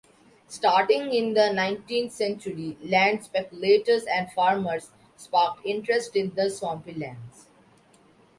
[0.47, 7.45] Starting in the nineteenth-century land speculators and farmers sparked interest in the swampy lands.